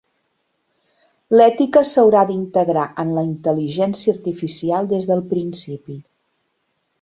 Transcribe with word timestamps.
L'ètica 1.39 1.83
s'haurà 1.89 2.23
d'integrar 2.31 2.85
en 3.03 3.11
la 3.19 3.25
intel·ligència 3.27 4.15
artificial 4.15 4.91
des 4.95 5.11
del 5.13 5.23
principi. 5.35 6.01